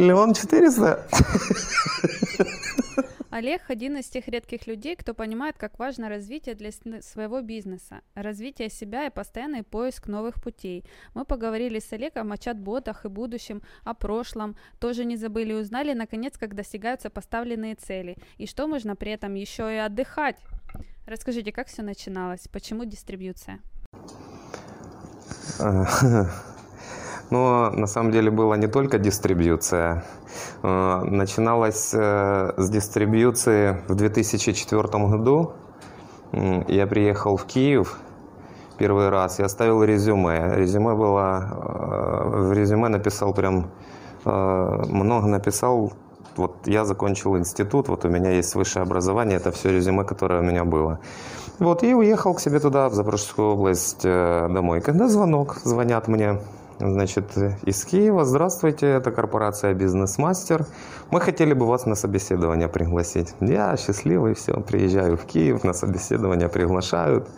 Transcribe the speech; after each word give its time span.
Миллион 0.00 0.32
четыреста? 0.32 1.06
Олег– 3.28 3.60
один 3.68 3.98
из 3.98 4.06
тех 4.06 4.28
редких 4.28 4.66
людей, 4.66 4.96
кто 4.96 5.12
понимает, 5.12 5.58
как 5.58 5.78
важно 5.78 6.08
развитие 6.08 6.54
для 6.54 6.72
своего 6.72 7.42
бизнеса, 7.42 8.00
развитие 8.14 8.70
себя 8.70 9.06
и 9.06 9.10
постоянный 9.10 9.62
поиск 9.62 10.06
новых 10.06 10.42
путей. 10.42 10.86
Мы 11.12 11.26
поговорили 11.26 11.80
с 11.80 11.92
Олегом 11.92 12.32
о 12.32 12.38
чат-ботах 12.38 13.04
и 13.04 13.08
будущем, 13.08 13.60
о 13.84 13.92
прошлом, 13.92 14.56
тоже 14.78 15.04
не 15.04 15.16
забыли 15.16 15.50
и 15.50 15.56
узнали, 15.56 15.92
наконец, 15.92 16.38
как 16.38 16.54
достигаются 16.54 17.10
поставленные 17.10 17.74
цели, 17.74 18.16
и 18.38 18.46
что 18.46 18.66
можно 18.66 18.96
при 18.96 19.12
этом 19.12 19.34
еще 19.34 19.70
и 19.70 19.76
отдыхать. 19.76 20.38
Расскажите, 21.06 21.52
как 21.52 21.68
все 21.68 21.82
начиналось, 21.82 22.48
почему 22.50 22.86
дистрибьюция? 22.86 23.60
Но 27.30 27.70
на 27.70 27.86
самом 27.86 28.10
деле 28.10 28.30
была 28.30 28.56
не 28.56 28.66
только 28.66 28.98
дистрибьюция. 28.98 30.04
Э, 30.62 31.02
начиналась 31.04 31.94
э, 31.94 32.52
с 32.56 32.70
дистрибьюции 32.70 33.82
в 33.86 33.94
2004 33.94 34.82
году. 34.82 35.52
Я 36.32 36.86
приехал 36.86 37.36
в 37.36 37.44
Киев 37.44 37.98
первый 38.78 39.08
раз 39.10 39.38
и 39.38 39.42
оставил 39.44 39.82
резюме. 39.84 40.56
Резюме 40.56 40.94
было... 40.94 41.40
Э, 41.52 42.48
в 42.48 42.52
резюме 42.52 42.88
написал 42.88 43.32
прям... 43.32 43.70
Много 44.22 45.28
написал 45.28 45.94
вот 46.36 46.66
я 46.66 46.84
закончил 46.84 47.38
институт, 47.38 47.88
вот 47.88 48.04
у 48.04 48.08
меня 48.08 48.32
есть 48.32 48.54
высшее 48.54 48.82
образование, 48.82 49.38
это 49.38 49.50
все 49.50 49.70
резюме, 49.70 50.04
которое 50.04 50.40
у 50.40 50.44
меня 50.44 50.64
было. 50.64 51.00
Вот, 51.58 51.82
и 51.82 51.94
уехал 51.94 52.34
к 52.34 52.40
себе 52.40 52.60
туда, 52.60 52.90
в 52.90 52.94
Запорожскую 52.94 53.52
область, 53.52 54.02
домой. 54.02 54.82
Когда 54.82 55.08
звонок, 55.08 55.56
звонят 55.64 56.06
мне, 56.06 56.38
Значит, 56.80 57.36
из 57.64 57.84
Киева. 57.84 58.24
Здравствуйте, 58.24 58.86
это 58.86 59.10
корпорация 59.10 59.74
«Бизнес-мастер». 59.74 60.64
Мы 61.10 61.20
хотели 61.20 61.52
бы 61.52 61.66
вас 61.66 61.84
на 61.84 61.94
собеседование 61.94 62.68
пригласить. 62.68 63.34
Я 63.40 63.76
счастливый, 63.76 64.32
все, 64.32 64.54
приезжаю 64.62 65.18
в 65.18 65.26
Киев, 65.26 65.62
на 65.62 65.74
собеседование 65.74 66.48
приглашают. 66.48 67.28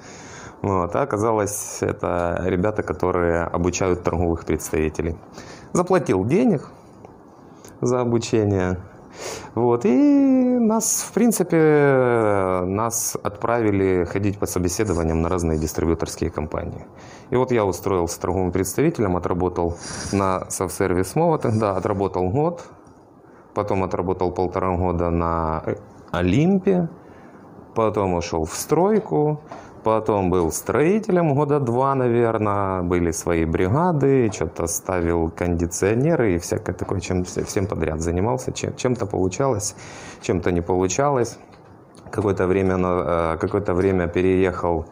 Вот, 0.63 0.95
а 0.95 1.03
оказалось, 1.03 1.79
это 1.81 2.41
ребята, 2.45 2.85
которые 2.85 3.43
обучают 3.43 4.05
торговых 4.05 4.45
представителей. 4.45 5.17
Заплатил 5.73 6.25
денег 6.25 6.69
за 7.81 8.01
обучение. 8.01 8.79
Вот, 9.55 9.85
и 9.85 9.89
нас, 9.89 11.05
в 11.09 11.13
принципе, 11.13 12.63
нас 12.67 13.17
отправили 13.23 14.05
ходить 14.05 14.39
по 14.39 14.47
собеседованиям 14.47 15.23
на 15.23 15.29
разные 15.29 15.59
дистрибьюторские 15.59 16.31
компании. 16.31 16.87
И 17.31 17.37
вот 17.37 17.53
я 17.53 17.65
устроился 17.65 18.21
торговым 18.21 18.53
представителем, 18.53 19.17
отработал 19.17 19.77
на 20.13 20.49
софт-сервис 20.51 21.15
МОВА 21.15 21.39
тогда, 21.39 21.77
отработал 21.77 22.31
год, 22.31 22.63
потом 23.55 23.85
отработал 23.85 24.33
полтора 24.33 24.77
года 24.77 25.11
на 25.11 25.63
Олимпе, 26.11 26.89
потом 27.75 28.15
ушел 28.15 28.45
в 28.45 28.55
стройку, 28.55 29.41
Потом 29.85 30.31
был 30.31 30.53
строителем 30.53 31.35
года 31.35 31.59
два, 31.59 31.95
наверное. 31.95 32.83
Были 32.83 33.11
свои 33.11 33.45
бригады, 33.45 34.31
что-то 34.33 34.69
ставил 34.69 35.31
кондиционеры 35.31 36.35
и 36.35 36.39
всякое 36.39 36.73
такое, 36.73 37.01
чем 37.01 37.25
всем 37.25 37.67
подряд 37.67 38.01
занимался. 38.01 38.53
Чем-то 38.53 39.07
получалось, 39.07 39.75
чем-то 40.21 40.53
не 40.53 40.61
получалось. 40.61 41.39
Какое-то 42.13 42.47
время, 42.47 42.77
э, 42.79 43.37
какое 43.41 43.63
время 43.75 44.07
переехал 44.07 44.85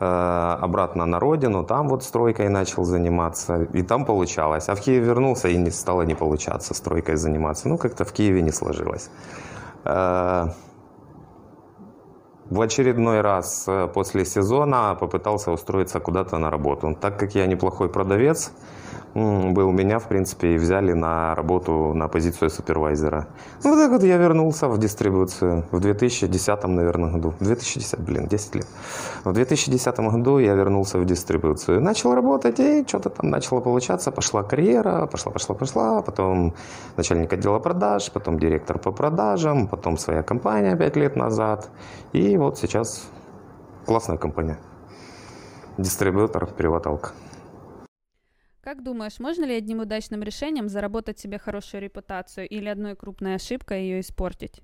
э, 0.00 0.04
обратно 0.04 1.06
на 1.06 1.20
родину, 1.20 1.64
там 1.64 1.88
вот 1.88 2.02
стройкой 2.02 2.48
начал 2.48 2.84
заниматься, 2.84 3.62
и 3.72 3.82
там 3.82 4.04
получалось. 4.04 4.68
А 4.68 4.74
в 4.74 4.80
Киев 4.80 5.04
вернулся, 5.04 5.48
и 5.48 5.56
не 5.56 5.70
стало 5.70 6.02
не 6.02 6.14
получаться 6.14 6.74
стройкой 6.74 7.16
заниматься. 7.16 7.68
Ну, 7.68 7.78
как-то 7.78 8.04
в 8.04 8.12
Киеве 8.12 8.42
не 8.42 8.52
сложилось. 8.52 9.08
В 12.50 12.60
очередной 12.60 13.22
раз 13.22 13.64
э, 13.66 13.88
после 13.88 14.26
сезона 14.26 14.94
попытался 15.00 15.50
устроиться 15.50 15.98
куда-то 15.98 16.36
на 16.36 16.50
работу. 16.50 16.94
Так 17.00 17.18
как 17.18 17.34
я 17.34 17.46
неплохой 17.46 17.88
продавец, 17.88 18.52
был, 19.14 19.70
меня, 19.70 19.98
в 19.98 20.08
принципе, 20.08 20.54
и 20.54 20.58
взяли 20.58 20.92
на 20.92 21.34
работу 21.34 21.92
на 21.94 22.08
позицию 22.08 22.50
супервайзера. 22.50 23.26
Ну, 23.62 23.70
вот 23.70 23.78
так 23.78 23.90
вот 23.90 24.02
я 24.02 24.16
вернулся 24.16 24.68
в 24.68 24.78
дистрибуцию 24.78 25.64
в 25.70 25.80
2010, 25.80 26.64
наверное, 26.64 27.12
году. 27.12 27.34
2010, 27.40 28.00
блин, 28.00 28.26
10 28.26 28.54
лет. 28.56 28.66
В 29.24 29.32
2010 29.32 29.98
году 29.98 30.38
я 30.38 30.54
вернулся 30.54 30.98
в 30.98 31.04
дистрибуцию. 31.04 31.80
Начал 31.80 32.14
работать, 32.14 32.58
и 32.58 32.84
что-то 32.86 33.10
там 33.10 33.30
начало 33.30 33.60
получаться. 33.60 34.10
Пошла 34.10 34.42
карьера, 34.42 35.06
пошла, 35.06 35.32
пошла, 35.32 35.54
пошла. 35.54 36.02
Потом 36.02 36.54
начальник 36.96 37.32
отдела 37.32 37.60
продаж, 37.60 38.10
потом 38.10 38.38
директор 38.38 38.78
по 38.78 38.90
продажам, 38.90 39.68
потом 39.68 39.96
своя 39.96 40.22
компания 40.22 40.76
5 40.76 40.96
лет 40.96 41.16
назад. 41.16 41.70
И 42.12 42.36
вот 42.36 42.58
сейчас 42.58 43.08
классная 43.86 44.16
компания. 44.16 44.58
Дистрибьютор, 45.78 46.46
переваталка. 46.46 47.12
Как 48.64 48.82
думаешь, 48.82 49.18
можно 49.18 49.44
ли 49.44 49.56
одним 49.56 49.80
удачным 49.80 50.22
решением 50.22 50.70
заработать 50.70 51.18
себе 51.18 51.38
хорошую 51.38 51.82
репутацию 51.82 52.48
или 52.48 52.66
одной 52.66 52.96
крупной 52.96 53.34
ошибкой 53.34 53.82
ее 53.82 54.00
испортить? 54.00 54.62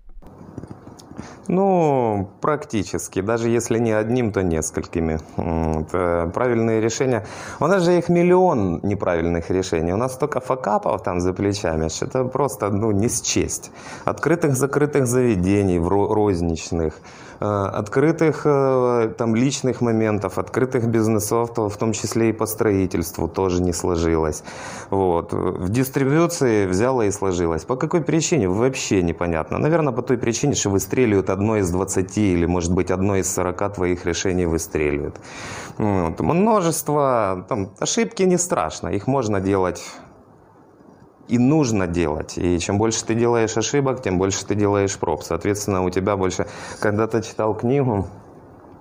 Ну, 1.49 2.29
практически. 2.41 3.21
Даже 3.21 3.49
если 3.49 3.79
не 3.79 3.93
одним, 3.93 4.33
то 4.33 4.43
несколькими. 4.43 5.19
Это 5.37 6.31
правильные 6.35 6.81
решения. 6.81 7.27
У 7.61 7.67
нас 7.67 7.83
же 7.83 7.99
их 7.99 8.09
миллион 8.09 8.81
неправильных 8.83 9.51
решений. 9.51 9.93
У 9.93 9.97
нас 9.97 10.15
столько 10.15 10.41
факапов 10.41 11.03
там 11.03 11.21
за 11.21 11.33
плечами, 11.33 11.89
что 11.89 12.07
это 12.07 12.25
просто 12.25 12.71
ну, 12.71 12.91
не 12.91 13.09
счесть. 13.09 13.71
Открытых-закрытых 14.05 15.07
заведений, 15.07 15.79
в 15.79 15.89
розничных– 15.89 16.95
Э, 17.41 17.71
открытых 17.73 18.43
э, 18.45 19.15
там 19.17 19.35
личных 19.35 19.81
моментов, 19.81 20.37
открытых 20.37 20.87
бизнесов, 20.89 21.57
в 21.57 21.77
том 21.79 21.93
числе 21.93 22.29
и 22.29 22.33
по 22.33 22.45
строительству 22.45 23.29
тоже 23.29 23.63
не 23.63 23.73
сложилось. 23.73 24.43
Вот. 24.91 25.33
В 25.33 25.71
дистрибьюции 25.71 26.67
взяло 26.67 27.03
и 27.03 27.11
сложилось. 27.11 27.65
По 27.65 27.77
какой 27.77 28.03
причине? 28.03 28.47
Вообще 28.47 29.03
непонятно. 29.03 29.57
Наверное, 29.59 29.95
по 29.95 30.03
той 30.03 30.19
причине, 30.19 30.55
что 30.55 30.69
выстреливают 31.11 31.31
одно 31.31 31.57
из 31.57 31.71
20 31.71 32.19
или, 32.19 32.47
может 32.47 32.73
быть, 32.73 32.91
одно 32.91 33.17
из 33.17 33.35
40 33.35 33.75
твоих 33.75 34.07
решений 34.07 34.47
выстреливает. 34.47 35.21
Вот. 35.79 36.21
Множество, 36.21 37.45
там, 37.49 37.69
ошибки 37.81 38.27
не 38.27 38.39
страшно, 38.39 38.89
их 38.89 39.09
можно 39.09 39.41
делать 39.41 39.83
и 41.31 41.39
нужно 41.39 41.87
делать. 41.87 42.39
И 42.39 42.59
чем 42.59 42.79
больше 42.79 43.05
ты 43.05 43.15
делаешь 43.15 43.57
ошибок, 43.57 44.03
тем 44.03 44.19
больше 44.19 44.45
ты 44.47 44.55
делаешь 44.55 44.97
проб. 44.99 45.23
Соответственно, 45.23 45.85
у 45.85 45.91
тебя 45.91 46.17
больше... 46.17 46.47
Когда-то 46.81 47.23
читал 47.23 47.55
книгу, 47.55 48.09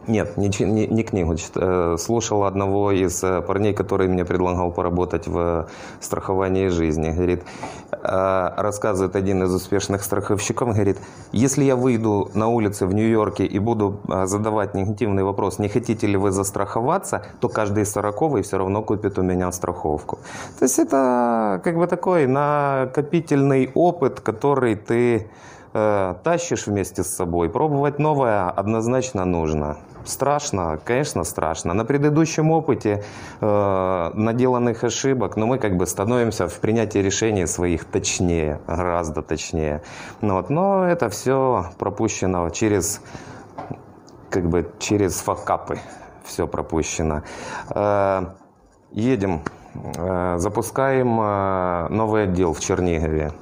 нет, 0.10 0.38
не, 0.38 0.50
не, 0.66 0.88
не 0.88 1.04
книгу. 1.04 1.36
Э, 1.56 1.96
слушал 1.98 2.44
одного 2.44 2.92
из 2.92 3.24
э, 3.24 3.42
парней, 3.42 3.74
который 3.74 4.08
мне 4.08 4.26
предлагал 4.26 4.72
поработать 4.72 5.28
в 5.28 5.68
страховании 6.00 6.68
жизни. 6.68 7.12
Говорит, 7.12 7.44
э, 7.92 8.50
рассказывает 8.58 9.16
один 9.16 9.44
из 9.44 9.54
успешных 9.54 10.04
страховщиков, 10.04 10.74
говорит, 10.74 10.98
если 11.32 11.64
я 11.64 11.76
выйду 11.76 12.30
на 12.34 12.48
улицы 12.48 12.86
в 12.86 12.94
Нью-Йорке 12.94 13.46
и 13.46 13.60
буду 13.60 14.00
задавать 14.26 14.76
негативный 14.76 15.24
вопрос, 15.24 15.60
не 15.60 15.70
хотите 15.70 16.08
ли 16.08 16.18
вы 16.18 16.32
застраховаться, 16.32 17.22
то 17.40 17.50
каждый 17.50 17.86
сороковый 17.86 18.42
все 18.42 18.58
равно 18.58 18.82
купит 18.82 19.20
у 19.20 19.22
меня 19.22 19.52
страховку. 19.52 20.20
То 20.58 20.66
есть 20.66 20.80
это 20.80 21.62
как 21.64 21.78
бы 21.78 21.88
такой 21.88 22.28
накопительный 22.28 23.72
опыт, 23.76 24.20
который 24.22 24.76
ты 24.76 25.30
э, 25.74 26.16
тащишь 26.24 26.68
вместе 26.68 27.04
с 27.04 27.08
собой. 27.08 27.50
Пробовать 27.50 28.00
новое 28.00 28.50
однозначно 28.50 29.26
нужно. 29.26 29.78
Страшно, 30.06 30.80
конечно, 30.84 31.24
страшно. 31.24 31.74
На 31.74 31.86
предыдущем 31.86 32.52
опыте 32.52 33.04
э, 33.42 34.12
наделанных 34.14 34.84
ошибок, 34.84 35.36
но 35.36 35.46
мы 35.46 35.58
как 35.58 35.78
бы 35.78 35.86
становимся 35.86 36.48
в 36.48 36.60
принятии 36.60 37.00
решений 37.00 37.46
своих 37.46 37.86
точнее, 37.86 38.60
гораздо 38.68 39.22
точнее. 39.22 39.82
Ну, 40.22 40.36
вот, 40.36 40.50
но 40.50 40.86
это 40.86 41.10
все 41.10 41.66
пропущено 41.78 42.50
через, 42.50 43.02
как 44.30 44.48
бы 44.48 44.72
через 44.80 45.20
факапы. 45.20 45.80
Все 46.24 46.48
пропущено. 46.48 47.24
Э, 47.70 48.26
едем, 48.92 49.42
э, 49.74 50.38
запускаем 50.38 51.20
э, 51.20 51.88
новый 51.90 52.24
отдел 52.24 52.54
в 52.54 52.60
Чернигове 52.60 53.34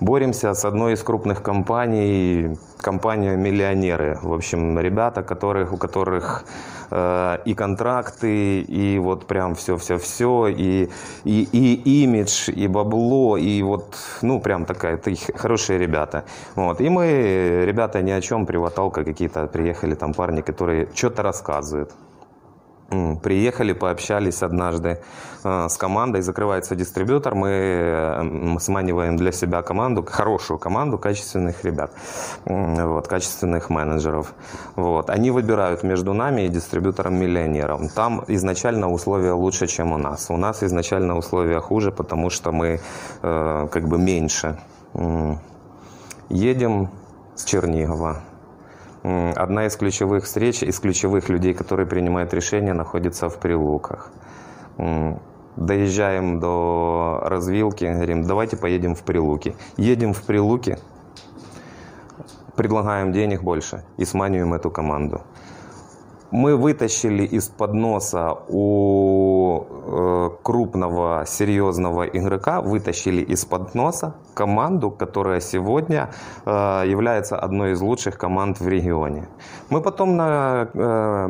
боремся 0.00 0.54
с 0.54 0.64
одной 0.64 0.94
из 0.94 1.02
крупных 1.02 1.42
компаний, 1.42 2.56
компания 2.78 3.36
«Миллионеры». 3.36 4.18
В 4.22 4.32
общем, 4.32 4.78
ребята, 4.78 5.22
которых, 5.22 5.72
у 5.72 5.76
которых 5.76 6.44
э, 6.90 7.38
и 7.44 7.54
контракты, 7.54 8.60
и 8.60 8.98
вот 8.98 9.26
прям 9.26 9.54
все-все-все, 9.54 10.48
и, 10.48 10.88
и, 11.24 11.48
и 11.52 12.02
имидж, 12.04 12.50
и 12.50 12.66
бабло, 12.68 13.36
и 13.36 13.62
вот, 13.62 13.96
ну, 14.22 14.40
прям 14.40 14.64
такая, 14.64 14.96
такие 14.96 15.36
хорошие 15.36 15.78
ребята. 15.78 16.24
Вот. 16.54 16.80
И 16.80 16.88
мы, 16.88 17.64
ребята, 17.64 18.02
ни 18.02 18.10
о 18.10 18.20
чем, 18.20 18.46
приваталка 18.46 19.04
какие-то, 19.04 19.46
приехали 19.46 19.94
там 19.94 20.14
парни, 20.14 20.40
которые 20.40 20.88
что-то 20.94 21.22
рассказывают. 21.22 21.90
Приехали, 22.88 23.72
пообщались 23.72 24.42
однажды 24.42 25.00
э, 25.42 25.68
с 25.68 25.76
командой, 25.76 26.22
закрывается 26.22 26.76
дистрибьютор, 26.76 27.34
мы 27.34 28.56
сманиваем 28.60 29.16
для 29.16 29.32
себя 29.32 29.62
команду, 29.62 30.04
хорошую 30.08 30.58
команду 30.58 30.96
качественных 30.96 31.64
ребят, 31.64 31.90
вот, 32.44 33.08
качественных 33.08 33.70
менеджеров. 33.70 34.34
Вот. 34.76 35.10
Они 35.10 35.32
выбирают 35.32 35.82
между 35.82 36.12
нами 36.12 36.42
и 36.42 36.48
дистрибьютором-миллионером. 36.48 37.88
Там 37.88 38.22
изначально 38.28 38.88
условия 38.88 39.32
лучше, 39.32 39.66
чем 39.66 39.92
у 39.92 39.98
нас. 39.98 40.30
У 40.30 40.36
нас 40.36 40.62
изначально 40.62 41.16
условия 41.16 41.60
хуже, 41.60 41.90
потому 41.90 42.30
что 42.30 42.52
мы 42.52 42.80
э, 43.22 43.68
как 43.68 43.88
бы 43.88 43.98
меньше. 43.98 44.60
Едем 46.28 46.90
с 47.34 47.44
Чернигова, 47.44 48.20
Одна 49.36 49.66
из 49.66 49.76
ключевых 49.76 50.24
встреч, 50.24 50.64
из 50.64 50.80
ключевых 50.80 51.28
людей, 51.28 51.54
которые 51.54 51.86
принимают 51.86 52.34
решения, 52.34 52.72
находится 52.72 53.28
в 53.28 53.38
Прилуках. 53.38 54.10
Доезжаем 55.54 56.40
до 56.40 57.20
развилки, 57.22 57.84
говорим, 57.84 58.24
давайте 58.24 58.56
поедем 58.56 58.96
в 58.96 59.04
Прилуки. 59.04 59.54
Едем 59.76 60.12
в 60.12 60.24
Прилуки, 60.24 60.78
предлагаем 62.56 63.12
денег 63.12 63.44
больше 63.44 63.84
и 63.96 64.04
сманиваем 64.04 64.54
эту 64.54 64.72
команду 64.72 65.22
мы 66.36 66.54
вытащили 66.54 67.24
из-под 67.38 67.72
носа 67.72 68.36
у 68.48 69.64
э, 69.64 70.30
крупного, 70.42 71.24
серьезного 71.26 72.04
игрока, 72.04 72.60
вытащили 72.60 73.22
из-под 73.32 73.74
носа 73.74 74.14
команду, 74.34 74.90
которая 74.90 75.40
сегодня 75.40 76.10
э, 76.44 76.50
является 76.86 77.38
одной 77.38 77.72
из 77.72 77.80
лучших 77.80 78.18
команд 78.18 78.60
в 78.60 78.68
регионе. 78.68 79.28
Мы 79.70 79.80
потом 79.80 80.16
на, 80.16 80.68
э, 80.74 81.26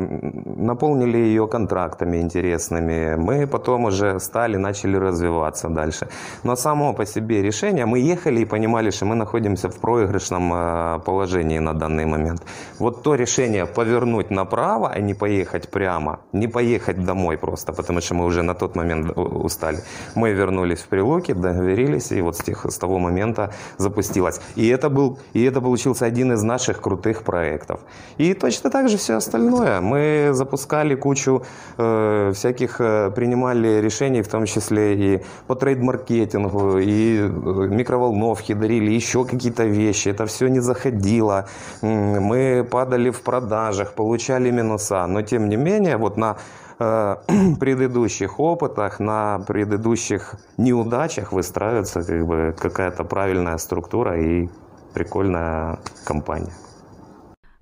наполнили 0.57 1.17
ее 1.17 1.47
контрактами 1.47 2.17
интересными, 2.17 3.15
мы 3.15 3.47
потом 3.47 3.85
уже 3.85 4.19
стали, 4.19 4.57
начали 4.57 4.97
развиваться 4.97 5.69
дальше. 5.69 6.07
Но 6.43 6.55
само 6.55 6.93
по 6.93 7.05
себе 7.05 7.41
решение, 7.41 7.85
мы 7.85 7.99
ехали 7.99 8.41
и 8.41 8.45
понимали, 8.45 8.91
что 8.91 9.05
мы 9.05 9.15
находимся 9.15 9.69
в 9.69 9.79
проигрышном 9.79 10.53
э, 10.53 10.99
положении 11.05 11.59
на 11.59 11.73
данный 11.73 12.05
момент. 12.05 12.41
Вот 12.79 13.03
то 13.03 13.15
решение 13.15 13.65
повернуть 13.65 14.31
направо, 14.31 14.96
а 14.97 15.01
не 15.01 15.13
поехать 15.13 15.69
прямо, 15.69 16.19
не 16.33 16.47
поехать 16.47 17.05
домой 17.05 17.37
просто, 17.37 17.73
потому 17.73 18.01
что 18.01 18.15
мы 18.15 18.25
уже 18.25 18.41
на 18.41 18.53
тот 18.53 18.75
момент 18.75 19.17
устали. 19.17 19.77
Мы 20.15 20.33
вернулись 20.33 20.79
в 20.79 20.87
Прилуки, 20.87 21.33
договорились, 21.33 22.11
и 22.11 22.21
вот 22.21 22.35
с, 22.35 22.43
тех, 22.43 22.65
с 22.65 22.77
того 22.77 22.99
момента 22.99 23.51
запустилась. 23.77 24.41
И 24.57 24.67
это, 24.67 24.89
был, 24.89 25.19
и 25.33 25.43
это 25.43 25.61
получился 25.61 26.05
один 26.05 26.31
из 26.33 26.43
наших 26.43 26.81
крутых 26.81 27.23
проектов. 27.23 27.79
И 28.17 28.33
точно 28.33 28.69
так 28.69 28.89
же 28.89 28.97
все 28.97 29.13
остальное. 29.13 29.81
Мы 29.81 30.29
запускали 30.33 30.95
кучу 30.95 31.43
э, 31.77 32.31
всяких, 32.33 32.81
э, 32.81 33.11
принимали 33.15 33.81
решений, 33.81 34.21
в 34.21 34.27
том 34.27 34.45
числе 34.45 34.95
и 34.95 35.23
по 35.47 35.53
трейд-маркетингу, 35.55 36.79
и 36.79 37.19
э, 37.19 37.67
микроволновки 37.69 38.53
дарили, 38.53 38.91
еще 38.95 39.25
какие-то 39.25 39.65
вещи. 39.65 40.09
Это 40.09 40.25
все 40.25 40.47
не 40.47 40.61
заходило. 40.61 41.45
Мы 41.81 42.67
падали 42.71 43.11
в 43.11 43.21
продажах, 43.21 43.93
получали 43.93 44.51
минус 44.51 44.76
конца. 44.77 45.07
Но 45.07 45.21
тем 45.21 45.49
не 45.49 45.57
менее, 45.57 45.97
вот 45.97 46.17
на 46.17 46.35
э, 46.79 47.15
предыдущих 47.59 48.39
опытах, 48.39 48.99
на 48.99 49.39
предыдущих 49.47 50.35
неудачах 50.57 51.33
выстраивается 51.33 52.03
как 52.03 52.25
бы 52.25 52.55
какая-то 52.59 53.03
правильная 53.03 53.57
структура 53.57 54.17
и 54.19 54.49
прикольная 54.93 55.79
компания. 56.05 56.53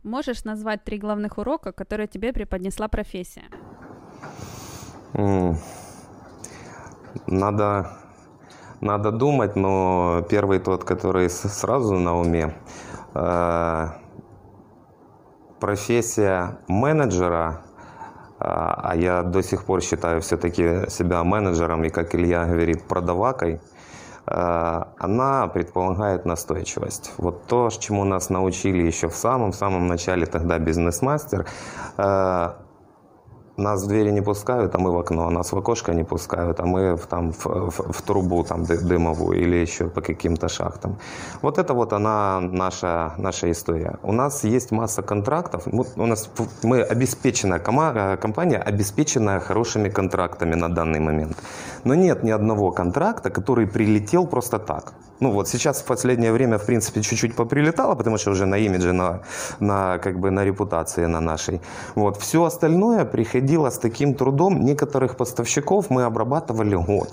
Можешь 0.03 0.45
назвать 0.45 0.83
три 0.83 1.00
главных 1.00 1.38
урока, 1.38 1.71
которые 1.71 2.07
тебе 2.07 2.31
преподнесла 2.31 2.88
профессия? 2.88 3.44
Надо, 7.27 7.88
надо 8.81 9.11
думать, 9.11 9.56
но 9.56 10.21
первый 10.29 10.59
тот, 10.59 10.83
который 10.83 11.29
сразу 11.29 11.94
на 11.94 12.19
уме, 12.19 12.53
э, 13.15 14.05
профессия 15.60 16.57
менеджера, 16.68 17.62
а, 18.40 18.80
а 18.84 18.96
я 18.96 19.24
до 19.24 19.42
сих 19.42 19.66
пор 19.66 19.81
считаю 19.81 20.22
все-таки 20.22 20.90
себя 20.90 21.24
менеджером 21.24 21.84
и, 21.84 21.90
как 21.90 22.16
Илья 22.16 22.46
говорит, 22.46 22.84
продавакой, 22.84 23.62
а, 24.28 24.90
она 24.98 25.48
предполагает 25.48 26.25
настойчивость. 26.25 27.13
Вот 27.18 27.46
то, 27.48 27.69
чему 27.78 28.04
нас 28.04 28.30
научили 28.30 28.84
еще 28.84 29.07
в 29.07 29.16
самом-самом 29.16 29.88
начале 29.88 30.25
тогда 30.25 30.60
бизнес-мастер, 30.60 31.46
а, 31.98 32.57
нас 33.57 33.84
в 33.84 33.88
двери 33.88 34.12
не 34.12 34.22
пускают, 34.22 34.75
а 34.75 34.80
мы 34.80 34.92
в 34.92 34.98
окно, 34.98 35.30
нас 35.30 35.52
в 35.52 35.57
окошко 35.57 35.94
не 35.94 36.04
пускают, 36.04 36.60
а 36.60 36.66
мы 36.66 36.96
в, 36.96 37.06
там, 37.07 37.31
в, 37.31 37.46
в, 37.46 37.92
в 37.92 38.02
трубу 38.02 38.44
там, 38.44 38.63
дымовую 38.63 39.42
или 39.42 39.56
еще 39.56 39.88
по 39.88 40.02
каким-то 40.02 40.50
шахтам. 40.50 40.98
Вот 41.42 41.57
это 41.57 41.74
вот 41.74 41.94
она 41.94 42.40
наша, 42.42 43.13
наша 43.18 43.52
история. 43.52 43.98
У 44.04 44.12
нас 44.12 44.44
есть 44.44 44.72
масса 44.72 45.02
контрактов, 45.02 45.68
у 45.96 46.06
нас, 46.06 46.30
мы 46.63 46.81
обеспеченная 46.81 47.60
компания, 47.60 48.57
обеспеченная 48.57 49.40
хорошими 49.40 49.90
контрактами 49.90 50.56
на 50.56 50.69
данный 50.69 51.00
момент. 51.00 51.38
Но 51.84 51.96
нет 51.96 52.24
ни 52.24 52.31
одного 52.31 52.72
контракта, 52.72 53.30
который 53.30 53.68
прилетел 53.68 54.28
просто 54.28 54.60
так. 54.60 54.94
Ну 55.19 55.31
вот 55.31 55.47
сейчас 55.47 55.81
в 55.81 55.85
последнее 55.85 56.31
время, 56.31 56.57
в 56.57 56.65
принципе, 56.65 57.01
чуть-чуть 57.01 57.35
поприлетало, 57.35 57.95
потому 57.95 58.17
что 58.17 58.31
уже 58.31 58.45
на 58.45 58.57
имидже, 58.57 58.94
на, 58.94 59.21
на, 59.59 59.97
как 59.97 60.19
бы, 60.19 60.31
на 60.31 60.44
репутации 60.44 61.06
на 61.06 61.21
нашей. 61.21 61.62
Вот. 61.95 62.17
Все 62.17 62.44
остальное 62.44 63.06
приходило 63.06 63.69
с 63.69 63.79
таким 63.79 64.13
трудом. 64.13 64.65
Некоторых 64.65 65.15
поставщиков 65.15 65.89
мы 65.89 66.03
обрабатывали 66.03 66.75
год 66.75 67.09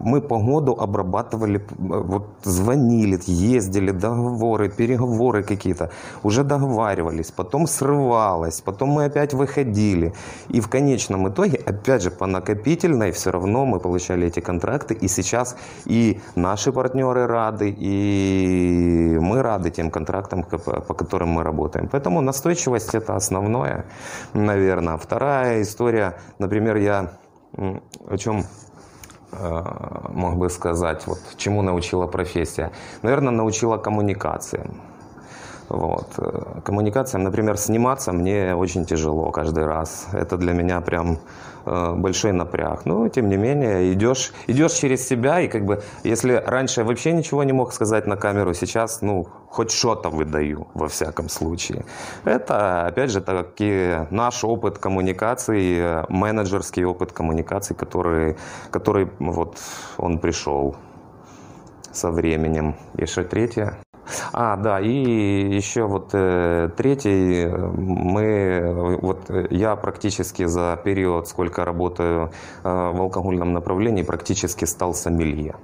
мы 0.00 0.20
по 0.20 0.38
году 0.38 0.72
обрабатывали, 0.72 1.64
вот 1.78 2.26
звонили, 2.42 3.18
ездили, 3.26 3.90
договоры, 3.90 4.68
переговоры 4.70 5.42
какие-то, 5.42 5.90
уже 6.22 6.44
договаривались, 6.44 7.30
потом 7.30 7.66
срывалось, 7.66 8.60
потом 8.60 8.88
мы 8.90 9.04
опять 9.04 9.34
выходили. 9.34 10.12
И 10.48 10.60
в 10.60 10.68
конечном 10.68 11.28
итоге, 11.28 11.58
опять 11.58 12.02
же, 12.02 12.10
по 12.10 12.26
накопительной 12.26 13.12
все 13.12 13.30
равно 13.30 13.66
мы 13.66 13.78
получали 13.78 14.26
эти 14.26 14.40
контракты, 14.40 14.94
и 14.94 15.08
сейчас 15.08 15.56
и 15.84 16.20
наши 16.34 16.72
партнеры 16.72 17.26
рады, 17.26 17.70
и 17.70 19.18
мы 19.20 19.42
рады 19.42 19.70
тем 19.70 19.90
контрактам, 19.90 20.42
по 20.42 20.94
которым 20.94 21.28
мы 21.30 21.42
работаем. 21.42 21.88
Поэтому 21.92 22.20
настойчивость 22.20 22.94
это 22.94 23.16
основное, 23.16 23.84
наверное. 24.34 24.96
Вторая 24.96 25.62
история, 25.62 26.14
например, 26.38 26.76
я 26.76 27.12
о 28.08 28.16
чем 28.16 28.44
мог 29.32 30.36
бы 30.36 30.50
сказать, 30.50 31.06
вот, 31.06 31.18
чему 31.36 31.62
научила 31.62 32.06
профессия? 32.06 32.72
Наверное, 33.02 33.32
научила 33.32 33.76
коммуникациям. 33.76 34.80
Вот. 35.70 36.08
Э, 36.18 36.60
коммуникациям, 36.64 37.22
например, 37.22 37.56
сниматься 37.56 38.12
мне 38.12 38.56
очень 38.56 38.84
тяжело 38.84 39.30
каждый 39.30 39.66
раз. 39.66 40.08
Это 40.12 40.36
для 40.36 40.52
меня 40.52 40.80
прям 40.80 41.18
э, 41.64 41.94
большой 41.94 42.32
напряг. 42.32 42.84
Но, 42.86 43.08
тем 43.08 43.28
не 43.28 43.36
менее, 43.36 43.92
идешь, 43.92 44.32
идешь 44.48 44.72
через 44.72 45.06
себя, 45.06 45.40
и 45.40 45.46
как 45.46 45.64
бы, 45.64 45.80
если 46.02 46.32
раньше 46.44 46.80
я 46.80 46.86
вообще 46.86 47.12
ничего 47.12 47.44
не 47.44 47.52
мог 47.52 47.72
сказать 47.72 48.08
на 48.08 48.16
камеру, 48.16 48.52
сейчас, 48.52 49.00
ну, 49.00 49.28
хоть 49.48 49.70
что-то 49.70 50.10
выдаю, 50.10 50.66
во 50.74 50.88
всяком 50.88 51.28
случае. 51.28 51.84
Это, 52.24 52.86
опять 52.86 53.12
же, 53.12 53.20
таки 53.20 54.08
наш 54.10 54.42
опыт 54.42 54.78
коммуникации, 54.78 56.04
менеджерский 56.08 56.84
опыт 56.84 57.12
коммуникации, 57.12 57.74
который, 57.74 58.36
который 58.72 59.08
вот, 59.20 59.56
он 59.98 60.18
пришел 60.18 60.74
со 61.92 62.10
временем. 62.10 62.74
Что 63.06 63.22
третье? 63.22 63.78
А, 64.32 64.56
да, 64.56 64.80
и 64.80 65.54
еще 65.54 65.84
вот 65.84 66.10
э, 66.12 66.70
третий, 66.76 67.46
мы, 67.46 68.98
вот 69.00 69.30
я 69.50 69.76
практически 69.76 70.46
за 70.46 70.78
период, 70.82 71.28
сколько 71.28 71.64
работаю 71.64 72.30
э, 72.62 72.68
в 72.68 73.00
алкогольном 73.00 73.52
направлении, 73.52 74.02
практически 74.02 74.64
стал 74.64 74.94
сомелье. 74.94 75.56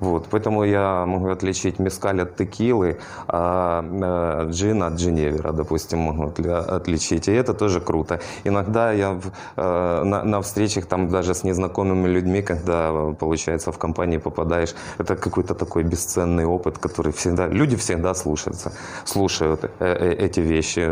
Вот, 0.00 0.26
поэтому 0.30 0.64
я 0.64 1.06
могу 1.06 1.30
отличить 1.30 1.78
мескаль 1.78 2.20
от 2.20 2.36
текилы, 2.36 2.98
а 3.28 3.82
э, 3.82 4.50
джин 4.50 4.82
от 4.82 4.94
джиневера, 4.94 5.52
допустим, 5.52 5.98
могу 5.98 6.24
отличить. 6.24 7.28
И 7.28 7.32
это 7.32 7.54
тоже 7.54 7.80
круто. 7.80 8.20
Иногда 8.44 8.92
я 8.92 9.18
э, 9.56 10.02
на, 10.04 10.22
на 10.22 10.40
встречах 10.40 10.86
там 10.86 11.08
даже 11.08 11.34
с 11.34 11.44
незнакомыми 11.44 12.08
людьми, 12.08 12.42
когда, 12.42 12.92
получается, 13.18 13.72
в 13.72 13.78
компании 13.78 14.18
попадаешь, 14.18 14.74
это 14.98 15.16
какой-то 15.16 15.54
такой 15.54 15.82
бесценный 15.82 16.44
опыт, 16.44 16.78
который 16.78 17.12
всегда, 17.12 17.46
люди 17.48 17.76
всегда 17.76 18.14
слушаются, 18.14 18.72
слушают 19.04 19.64
э, 19.64 19.70
э, 19.80 20.26
эти 20.26 20.40
вещи. 20.40 20.90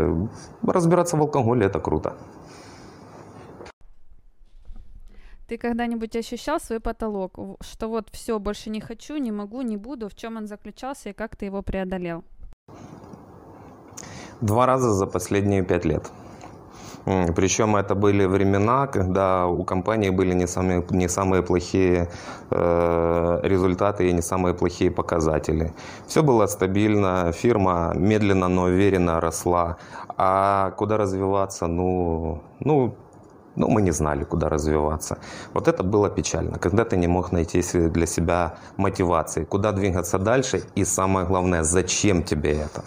Разбираться 0.63 1.17
в 1.17 1.21
алкоголе– 1.21 1.65
это 1.67 1.79
круто. 1.79 2.13
Ты 5.47 5.57
когда-нибудь 5.57 6.15
ощущал 6.15 6.59
свой 6.59 6.79
потолок, 6.79 7.37
что 7.61 7.87
вот 7.87 8.09
все, 8.11 8.39
больше 8.39 8.71
не 8.71 8.81
хочу, 8.81 9.17
не 9.17 9.31
могу, 9.31 9.61
не 9.61 9.77
буду? 9.77 10.09
В 10.09 10.15
чем 10.15 10.37
он 10.37 10.47
заключался 10.47 11.09
и 11.09 11.13
как 11.13 11.35
ты 11.35 11.45
его 11.45 11.61
преодолел? 11.61 12.23
Два 14.41 14.65
раза 14.65 14.91
за 14.93 15.05
последние 15.05 15.63
пять 15.63 15.85
лет. 15.85 16.11
Причем 17.35 17.75
это 17.75 17.93
были 17.93 18.25
времена, 18.25 18.87
когда 18.87 19.45
у 19.45 19.63
компании 19.63 20.09
были 20.09 20.33
не 20.33 20.47
самые, 20.47 20.83
не 20.89 21.07
самые 21.07 21.43
плохие 21.43 22.09
э, 22.49 23.39
результаты 23.43 24.09
и 24.09 24.13
не 24.13 24.21
самые 24.23 24.55
плохие 24.55 24.89
показатели. 24.89 25.71
Все 26.07 26.23
было 26.23 26.47
стабильно, 26.47 27.31
фирма 27.31 27.93
медленно, 27.95 28.47
но 28.47 28.63
уверенно 28.63 29.21
росла. 29.21 29.77
А 30.17 30.71
куда 30.71 30.97
развиваться, 30.97 31.67
ну, 31.67 32.41
ну 32.59 32.95
ну, 33.55 33.67
мы 33.67 33.81
не 33.81 33.91
знали, 33.91 34.23
куда 34.23 34.49
развиваться. 34.49 35.17
Вот 35.53 35.67
это 35.67 35.83
было 35.83 36.09
печально, 36.09 36.59
когда 36.59 36.83
ты 36.83 36.97
не 36.97 37.07
мог 37.07 37.31
найти 37.31 37.61
для 37.89 38.05
себя 38.05 38.57
мотивации, 38.77 39.45
куда 39.45 39.71
двигаться 39.71 40.19
дальше 40.19 40.63
и 40.75 40.85
самое 40.85 41.25
главное, 41.25 41.63
зачем 41.63 42.23
тебе 42.23 42.51
это. 42.51 42.83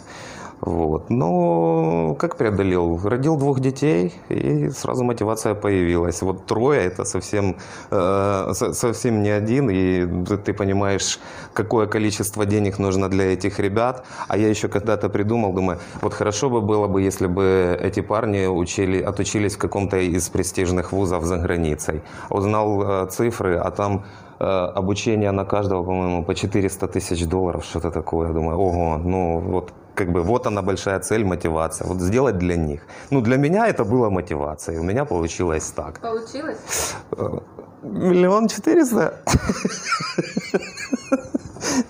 Вот. 0.61 1.09
Но 1.11 2.17
как 2.19 2.37
преодолел? 2.37 2.99
Родил 3.05 3.37
двух 3.37 3.61
детей, 3.61 4.13
и 4.29 4.71
сразу 4.71 5.05
мотивация 5.05 5.55
появилась. 5.55 6.21
Вот 6.23 6.47
трое 6.47 6.83
это 6.83 7.05
совсем, 7.05 7.57
э, 7.91 8.53
совсем 8.73 9.23
не 9.23 9.31
один, 9.31 9.71
и 9.71 10.25
ты 10.45 10.53
понимаешь, 10.53 11.21
какое 11.53 11.87
количество 11.87 12.45
денег 12.45 12.79
нужно 12.79 13.09
для 13.09 13.33
этих 13.33 13.61
ребят. 13.61 14.05
А 14.27 14.37
я 14.37 14.49
еще 14.49 14.69
когда-то 14.69 15.09
придумал, 15.09 15.53
думаю, 15.53 15.79
вот 16.03 16.15
хорошо 16.15 16.51
бы 16.51 16.61
было 16.61 16.89
бы, 16.89 17.03
если 17.03 17.27
бы 17.27 17.79
эти 17.81 18.01
парни 18.01 18.47
учили, 18.47 19.01
отучились 19.01 19.55
в 19.55 19.59
каком-то 19.59 19.97
из 19.97 20.29
престижных 20.29 20.93
вузов 20.93 21.25
за 21.25 21.37
границей. 21.37 22.03
Узнал 22.31 22.83
э, 22.83 23.07
цифры, 23.11 23.57
а 23.57 23.71
там 23.71 24.05
э, 24.41 24.45
обучение 24.45 25.31
на 25.31 25.45
каждого, 25.45 25.85
по-моему, 25.85 26.25
по 26.25 26.35
400 26.35 26.89
тысяч 26.89 27.27
долларов, 27.27 27.65
что-то 27.65 27.91
такое. 27.91 28.33
Думаю, 28.33 28.59
ого, 28.59 28.99
ну 28.99 29.39
вот 29.39 29.73
как 29.99 30.13
бы 30.13 30.23
вот 30.23 30.47
она 30.47 30.63
большая 30.63 31.01
цель, 31.01 31.25
мотивация. 31.25 31.89
Вот 31.89 32.01
сделать 32.01 32.39
для 32.39 32.57
них. 32.57 32.83
Ну, 33.11 33.21
для 33.21 33.37
меня 33.37 33.67
это 33.67 33.85
было 33.85 34.11
мотивацией. 34.11 34.79
У 34.79 34.85
меня 34.85 35.05
получилось 35.05 35.73
так. 35.77 36.01
Получилось? 36.01 36.95
Э, 37.11 37.41
миллион 37.83 38.47
четыреста? 38.49 39.13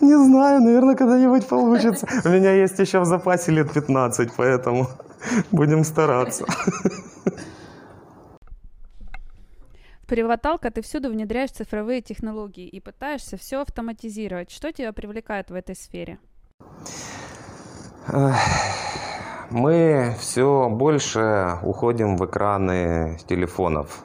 Не 0.01 0.17
знаю, 0.17 0.63
наверное, 0.63 0.97
когда-нибудь 0.97 1.47
получится. 1.47 2.07
У 2.25 2.29
меня 2.31 2.53
есть 2.53 2.79
еще 2.79 3.01
в 3.01 3.05
запасе 3.05 3.53
лет 3.53 3.73
15, 3.73 4.31
поэтому 4.37 4.87
будем 5.51 5.85
стараться. 5.85 6.47
Приваталка 10.07 10.71
ты 10.71 10.81
всюду 10.81 11.11
внедряешь 11.11 11.51
цифровые 11.51 12.01
технологии 12.01 12.67
и 12.67 12.81
пытаешься 12.81 13.37
все 13.37 13.61
автоматизировать. 13.61 14.51
Что 14.51 14.73
тебя 14.73 14.93
привлекает 14.93 15.51
в 15.51 15.55
этой 15.55 15.75
сфере? 15.77 16.19
Мы 19.51 20.15
все 20.19 20.69
больше 20.71 21.59
уходим 21.63 22.17
в 22.17 22.25
экраны 22.25 23.19
телефонов. 23.27 24.05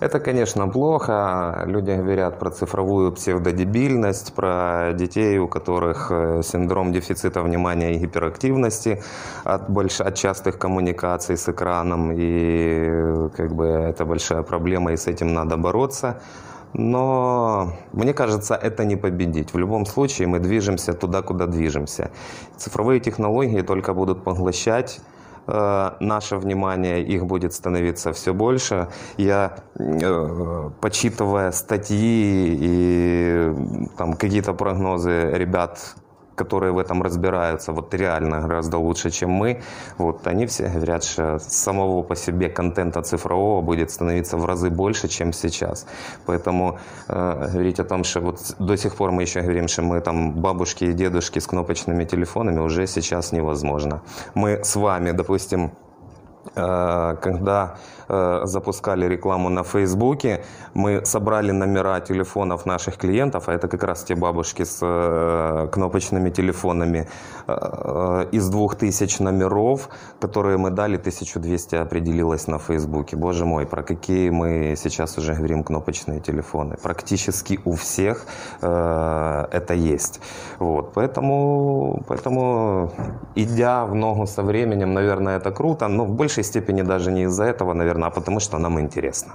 Это, 0.00 0.18
конечно, 0.18 0.68
плохо. 0.68 1.62
Люди 1.66 1.92
говорят 1.92 2.38
про 2.38 2.50
цифровую 2.50 3.12
псевдодебильность, 3.12 4.34
про 4.34 4.92
детей, 4.92 5.38
у 5.38 5.48
которых 5.48 6.10
э, 6.10 6.42
синдром 6.42 6.92
дефицита 6.92 7.42
внимания 7.42 7.94
и 7.94 7.98
гиперактивности 7.98 9.02
от, 9.44 9.70
больш... 9.70 10.00
от 10.00 10.14
частых 10.16 10.58
коммуникаций 10.58 11.36
с 11.36 11.48
экраном. 11.48 12.12
И 12.12 13.30
как 13.36 13.54
бы 13.54 13.66
это 13.66 14.04
большая 14.04 14.42
проблема, 14.42 14.92
и 14.92 14.96
с 14.96 15.06
этим 15.06 15.32
надо 15.32 15.56
бороться. 15.56 16.20
Но 16.74 17.72
мне 17.92 18.12
кажется, 18.12 18.54
это 18.54 18.84
не 18.84 18.96
победить. 18.96 19.54
В 19.54 19.58
любом 19.58 19.86
случае 19.86 20.26
мы 20.26 20.40
движемся 20.40 20.92
туда, 20.92 21.22
куда 21.22 21.46
движемся. 21.46 22.10
Цифровые 22.56 23.00
технологии 23.00 23.62
только 23.62 23.94
будут 23.94 24.24
поглощать 24.24 25.00
э, 25.46 25.90
наше 26.00 26.36
внимание, 26.36 27.02
их 27.02 27.26
будет 27.26 27.54
становиться 27.54 28.12
все 28.12 28.34
больше. 28.34 28.88
Я, 29.16 29.56
э, 29.78 30.70
почитывая 30.80 31.52
статьи 31.52 32.58
и 32.60 33.54
там, 33.96 34.14
какие-то 34.14 34.52
прогнозы 34.52 35.30
ребят, 35.32 35.94
которые 36.36 36.72
в 36.72 36.78
этом 36.78 37.02
разбираются, 37.02 37.72
вот 37.72 37.94
реально 37.94 38.40
гораздо 38.40 38.78
лучше, 38.78 39.10
чем 39.10 39.30
мы, 39.30 39.62
вот 39.98 40.26
они 40.26 40.46
все 40.46 40.68
говорят, 40.68 41.04
что 41.04 41.38
самого 41.38 42.02
по 42.02 42.16
себе 42.16 42.48
контента 42.48 43.02
цифрового 43.02 43.62
будет 43.62 43.90
становиться 43.90 44.36
в 44.36 44.44
разы 44.44 44.70
больше, 44.70 45.08
чем 45.08 45.32
сейчас. 45.32 45.86
Поэтому 46.26 46.78
э, 47.08 47.48
говорить 47.52 47.80
о 47.80 47.84
том, 47.84 48.04
что 48.04 48.20
вот 48.20 48.56
до 48.58 48.76
сих 48.76 48.96
пор 48.96 49.10
мы 49.10 49.22
еще 49.22 49.40
говорим, 49.40 49.68
что 49.68 49.82
мы 49.82 50.00
там 50.00 50.32
бабушки 50.32 50.84
и 50.84 50.92
дедушки 50.92 51.38
с 51.38 51.46
кнопочными 51.46 52.04
телефонами, 52.04 52.60
уже 52.60 52.86
сейчас 52.86 53.32
невозможно. 53.32 54.02
Мы 54.34 54.60
с 54.64 54.76
вами, 54.76 55.12
допустим, 55.12 55.70
когда 56.54 57.76
Э, 58.08 58.40
запускали 58.44 59.06
рекламу 59.06 59.48
на 59.48 59.62
Фейсбуке, 59.62 60.44
мы 60.74 61.04
собрали 61.06 61.52
номера 61.52 62.00
телефонов 62.00 62.66
наших 62.66 62.98
клиентов, 62.98 63.48
а 63.48 63.52
это 63.54 63.68
как 63.68 63.82
раз 63.82 64.04
те 64.04 64.14
бабушки 64.14 64.64
с 64.64 64.78
э, 64.82 65.68
кнопочными 65.72 66.30
телефонами, 66.30 67.08
э, 67.46 68.26
из 68.32 68.48
2000 68.50 69.22
номеров, 69.22 69.88
которые 70.20 70.58
мы 70.58 70.70
дали, 70.70 70.96
1200 70.98 71.76
определилось 71.76 72.46
на 72.46 72.58
Фейсбуке. 72.58 73.16
Боже 73.16 73.46
мой, 73.46 73.66
про 73.66 73.82
какие 73.82 74.30
мы 74.30 74.74
сейчас 74.76 75.16
уже 75.18 75.34
говорим 75.34 75.64
кнопочные 75.64 76.20
телефоны. 76.20 76.76
Практически 76.82 77.60
у 77.64 77.72
всех 77.72 78.26
это 78.60 79.74
есть. 79.74 80.20
Вот, 80.58 80.92
поэтому, 80.94 82.02
поэтому, 82.08 82.90
идя 83.36 83.84
в 83.84 83.94
ногу 83.94 84.26
со 84.26 84.42
временем, 84.42 84.92
наверное, 84.92 85.38
это 85.38 85.50
круто, 85.50 85.88
но 85.88 86.04
в 86.04 86.10
большей 86.10 86.33
степени 86.42 86.82
даже 86.82 87.12
не 87.12 87.24
из-за 87.24 87.44
этого, 87.44 87.74
наверное, 87.74 88.08
а 88.08 88.10
потому 88.10 88.40
что 88.40 88.58
нам 88.58 88.80
интересно. 88.80 89.34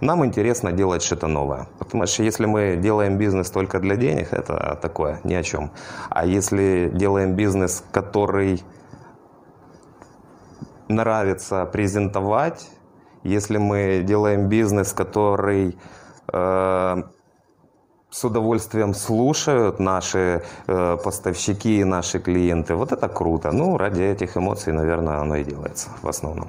Нам 0.00 0.24
интересно 0.24 0.72
делать 0.72 1.02
что-то 1.02 1.28
новое. 1.28 1.66
Потому 1.78 2.06
что 2.06 2.22
если 2.22 2.46
мы 2.46 2.76
делаем 2.76 3.18
бизнес 3.18 3.50
только 3.50 3.78
для 3.78 3.96
денег, 3.96 4.32
это 4.32 4.78
такое, 4.82 5.20
ни 5.24 5.34
о 5.34 5.42
чем. 5.42 5.70
А 6.10 6.26
если 6.26 6.90
делаем 6.92 7.34
бизнес, 7.34 7.84
который 7.92 8.62
нравится 10.88 11.64
презентовать, 11.66 12.70
если 13.22 13.58
мы 13.58 14.02
делаем 14.04 14.48
бизнес, 14.48 14.92
который 14.92 15.78
э, 16.32 17.02
с 18.14 18.24
удовольствием 18.24 18.94
слушают 18.94 19.80
наши 19.80 20.44
э, 20.68 20.96
поставщики 21.04 21.80
и 21.80 21.84
наши 21.84 22.20
клиенты, 22.20 22.76
вот 22.76 22.92
это 22.92 23.08
круто. 23.08 23.50
Ну, 23.52 23.76
ради 23.76 24.02
этих 24.02 24.36
эмоций, 24.36 24.72
наверное, 24.72 25.18
оно 25.20 25.36
и 25.36 25.44
делается 25.44 25.88
в 26.02 26.08
основном. 26.08 26.48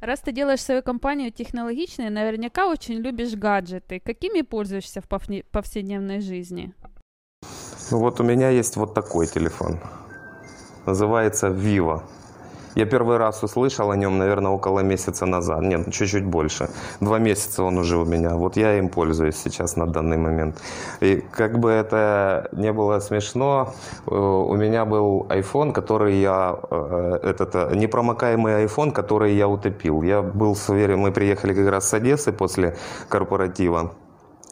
Раз 0.00 0.20
ты 0.20 0.32
делаешь 0.32 0.62
свою 0.62 0.82
компанию 0.82 1.30
технологичной, 1.30 2.08
наверняка 2.08 2.68
очень 2.68 2.94
любишь 2.94 3.34
гаджеты. 3.34 4.00
Какими 4.00 4.42
пользуешься 4.42 5.02
в 5.02 5.08
повседневной 5.50 6.20
жизни? 6.20 6.72
Ну 7.90 7.98
вот 7.98 8.20
у 8.20 8.24
меня 8.24 8.48
есть 8.48 8.76
вот 8.76 8.94
такой 8.94 9.26
телефон. 9.26 9.80
Называется 10.86 11.48
Vivo. 11.48 12.02
Я 12.78 12.86
первый 12.86 13.16
раз 13.16 13.42
услышал 13.42 13.90
о 13.90 13.96
нем, 13.96 14.18
наверное, 14.18 14.52
около 14.52 14.80
месяца 14.80 15.26
назад. 15.26 15.62
Нет, 15.62 15.92
чуть-чуть 15.92 16.24
больше. 16.24 16.68
Два 17.00 17.18
месяца 17.18 17.64
он 17.64 17.76
уже 17.78 17.96
у 17.96 18.04
меня. 18.04 18.36
Вот 18.36 18.56
я 18.56 18.78
им 18.78 18.88
пользуюсь 18.88 19.36
сейчас 19.36 19.74
на 19.76 19.86
данный 19.86 20.16
момент. 20.16 20.62
И 21.00 21.24
как 21.32 21.58
бы 21.58 21.70
это 21.70 22.48
не 22.52 22.72
было 22.72 23.00
смешно, 23.00 23.74
э, 24.06 24.14
у 24.14 24.54
меня 24.54 24.84
был 24.84 25.26
iPhone, 25.28 25.72
который 25.72 26.20
я... 26.20 26.56
Э, 26.70 27.18
этот 27.24 27.56
э, 27.56 27.74
непромокаемый 27.74 28.64
iPhone, 28.66 28.92
который 28.92 29.34
я 29.34 29.48
утопил. 29.48 30.02
Я 30.02 30.22
был 30.22 30.56
уверен, 30.68 31.00
мы 31.00 31.10
приехали 31.10 31.54
как 31.54 31.68
раз 31.68 31.88
с 31.88 31.94
Одессы 31.94 32.30
после 32.30 32.76
корпоратива. 33.08 33.90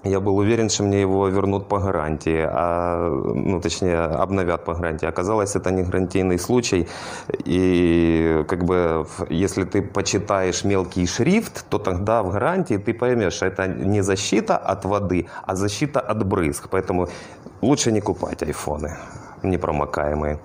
Я 0.05 0.19
был 0.19 0.37
уверен, 0.37 0.69
что 0.69 0.83
мне 0.83 1.01
его 1.01 1.27
вернут 1.27 1.67
по 1.67 1.79
гарантии, 1.79 2.43
а, 2.43 3.07
ну, 3.35 3.61
точнее, 3.61 3.99
обновят 3.99 4.65
по 4.65 4.73
гарантии. 4.73 5.05
Оказалось, 5.05 5.55
это 5.55 5.69
не 5.71 5.83
гарантийный 5.83 6.39
случай. 6.39 6.87
И 7.45 8.43
как 8.47 8.63
бы, 8.63 9.05
если 9.29 9.63
ты 9.63 9.83
почитаешь 9.83 10.63
мелкий 10.63 11.05
шрифт, 11.05 11.65
то 11.69 11.77
тогда 11.77 12.23
в 12.23 12.31
гарантии 12.31 12.77
ты 12.77 12.95
поймешь, 12.95 13.33
что 13.33 13.45
это 13.45 13.67
не 13.67 14.01
защита 14.01 14.57
от 14.57 14.85
воды, 14.85 15.27
а 15.45 15.55
защита 15.55 15.99
от 15.99 16.25
брызг. 16.25 16.69
Поэтому 16.71 17.07
лучше 17.61 17.91
не 17.91 18.01
купать 18.01 18.41
айфоны 18.41 18.97
Непромокаемые. 19.46 20.38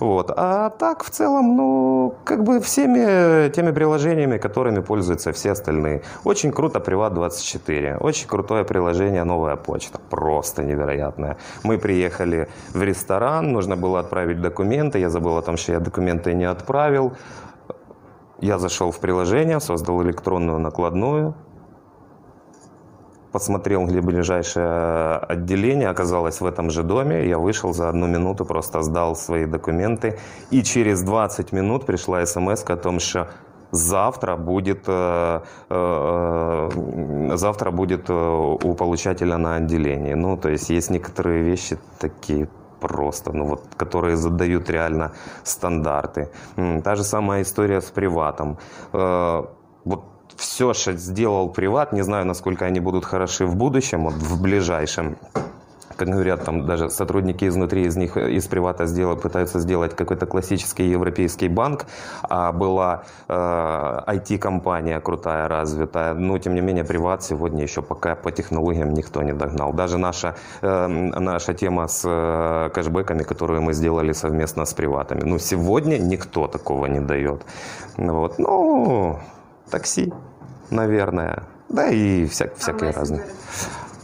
Вот. 0.00 0.32
А 0.36 0.70
так, 0.70 1.04
в 1.04 1.10
целом, 1.10 1.56
ну, 1.56 2.14
как 2.24 2.42
бы 2.44 2.60
всеми 2.60 3.48
теми 3.50 3.70
приложениями, 3.70 4.38
которыми 4.38 4.80
пользуются 4.80 5.32
все 5.32 5.52
остальные. 5.52 6.02
Очень 6.24 6.52
круто 6.52 6.78
Приват24. 6.78 7.98
Очень 7.98 8.28
крутое 8.28 8.64
приложение 8.64 9.24
«Новая 9.24 9.56
почта». 9.56 9.98
Просто 10.10 10.62
невероятное. 10.62 11.36
Мы 11.62 11.78
приехали 11.78 12.48
в 12.74 12.82
ресторан, 12.82 13.52
нужно 13.52 13.76
было 13.76 14.00
отправить 14.00 14.40
документы. 14.40 14.98
Я 14.98 15.10
забыл 15.10 15.36
о 15.36 15.42
том, 15.42 15.56
что 15.56 15.72
я 15.72 15.80
документы 15.80 16.34
не 16.34 16.44
отправил. 16.44 17.12
Я 18.40 18.58
зашел 18.58 18.90
в 18.90 18.98
приложение, 19.00 19.60
создал 19.60 20.02
электронную 20.02 20.58
накладную, 20.58 21.34
посмотрел, 23.36 23.84
где 23.84 24.00
ближайшее 24.00 25.18
отделение, 25.28 25.90
оказалось 25.90 26.40
в 26.40 26.46
этом 26.46 26.70
же 26.70 26.82
доме. 26.82 27.28
Я 27.28 27.38
вышел 27.38 27.74
за 27.74 27.90
одну 27.90 28.06
минуту, 28.06 28.46
просто 28.46 28.82
сдал 28.82 29.14
свои 29.14 29.44
документы. 29.46 30.18
И 30.50 30.62
через 30.62 31.02
20 31.02 31.52
минут 31.52 31.84
пришла 31.86 32.24
смс 32.26 32.64
о 32.64 32.76
том, 32.76 32.98
что 32.98 33.28
завтра 33.72 34.36
будет, 34.36 34.84
э, 34.88 35.40
э, 35.70 36.70
завтра 37.36 37.70
будет 37.70 38.10
у 38.10 38.74
получателя 38.74 39.36
на 39.36 39.56
отделении. 39.56 40.14
Ну, 40.14 40.36
то 40.36 40.48
есть 40.48 40.70
есть 40.70 40.90
некоторые 40.90 41.42
вещи 41.42 41.76
такие 41.98 42.48
просто, 42.80 43.32
ну 43.32 43.44
вот, 43.44 43.60
которые 43.76 44.16
задают 44.16 44.70
реально 44.70 45.10
стандарты. 45.44 46.28
Та 46.84 46.94
же 46.94 47.04
самая 47.04 47.42
история 47.42 47.80
с 47.80 47.90
приватом. 47.90 48.56
Вот 48.92 50.15
все, 50.36 50.72
что 50.74 50.92
сделал 50.92 51.48
приват, 51.48 51.92
не 51.92 52.02
знаю, 52.02 52.26
насколько 52.26 52.64
они 52.64 52.80
будут 52.80 53.04
хороши 53.04 53.46
в 53.46 53.56
будущем, 53.56 54.04
вот 54.04 54.14
в 54.14 54.40
ближайшем. 54.40 55.16
Как 55.96 56.08
говорят, 56.08 56.44
там 56.44 56.66
даже 56.66 56.90
сотрудники 56.90 57.48
изнутри 57.48 57.86
из 57.86 57.96
них, 57.96 58.18
из 58.18 58.46
привата 58.46 58.86
сделать, 58.86 59.22
пытаются 59.22 59.60
сделать 59.60 59.96
какой-то 59.96 60.26
классический 60.26 60.84
европейский 60.90 61.48
банк, 61.48 61.86
а 62.22 62.52
была 62.52 63.04
э, 63.28 63.32
IT-компания 63.32 65.00
крутая, 65.00 65.48
развитая. 65.48 66.12
Но, 66.14 66.38
тем 66.38 66.54
не 66.54 66.60
менее, 66.60 66.84
приват 66.84 67.22
сегодня 67.22 67.62
еще 67.62 67.80
пока 67.80 68.14
по 68.14 68.30
технологиям 68.30 68.92
никто 68.92 69.22
не 69.22 69.32
догнал. 69.32 69.72
Даже 69.72 69.96
наша, 69.96 70.34
э, 70.60 70.86
наша 70.86 71.54
тема 71.54 71.88
с 71.88 72.02
э, 72.04 72.70
кэшбэками, 72.74 73.22
которую 73.22 73.62
мы 73.62 73.72
сделали 73.72 74.12
совместно 74.12 74.66
с 74.66 74.74
приватами. 74.74 75.22
Ну, 75.24 75.38
сегодня 75.38 75.96
никто 75.96 76.46
такого 76.46 76.86
не 76.86 77.00
дает. 77.00 77.42
Вот. 77.96 78.38
Ну, 78.38 79.18
такси, 79.70 80.12
наверное. 80.70 81.44
Да 81.68 81.88
и 81.88 82.26
вся, 82.26 82.46
а 82.46 82.54
всякие 82.56 82.90
разные. 82.90 83.24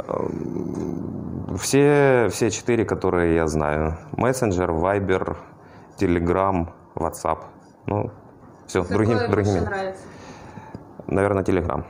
Эм, 0.08 1.56
все, 1.58 2.28
все 2.30 2.50
четыре, 2.50 2.84
которые 2.84 3.34
я 3.36 3.46
знаю. 3.46 3.98
Мессенджер, 4.12 4.72
Вайбер, 4.72 5.36
Телеграм, 5.96 6.74
WhatsApp. 6.94 7.38
Ну, 7.86 8.10
все, 8.66 8.82
Какое 8.82 8.96
другим, 8.96 9.30
другими. 9.30 9.60
нравится? 9.60 10.02
Наверное, 11.06 11.44
Телеграм. 11.44 11.86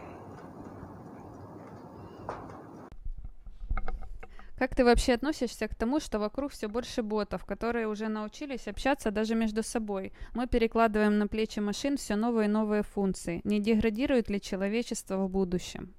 Как 4.62 4.76
ты 4.76 4.84
вообще 4.84 5.14
относишься 5.14 5.66
к 5.66 5.74
тому, 5.74 5.98
что 5.98 6.20
вокруг 6.20 6.52
все 6.52 6.68
больше 6.68 7.02
ботов, 7.02 7.44
которые 7.44 7.88
уже 7.88 8.06
научились 8.06 8.68
общаться 8.68 9.10
даже 9.10 9.34
между 9.34 9.64
собой? 9.64 10.12
Мы 10.34 10.46
перекладываем 10.46 11.18
на 11.18 11.26
плечи 11.26 11.58
машин 11.58 11.96
все 11.96 12.14
новые 12.14 12.46
и 12.46 12.48
новые 12.48 12.84
функции. 12.84 13.40
Не 13.42 13.58
деградирует 13.58 14.30
ли 14.30 14.40
человечество 14.40 15.16
в 15.16 15.28
будущем? 15.28 15.92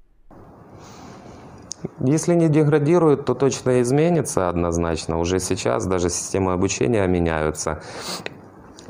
Если 2.00 2.36
не 2.36 2.48
деградирует, 2.48 3.25
то 3.25 3.34
точно 3.34 3.82
изменится 3.82 4.48
однозначно. 4.48 5.20
Уже 5.20 5.39
сейчас 5.39 5.86
даже 5.86 6.10
системы 6.10 6.53
обучения 6.53 7.05
меняются. 7.05 7.84